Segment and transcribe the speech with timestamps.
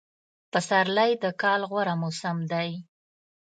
[0.51, 2.71] پسرلی دکال غوره موسم دی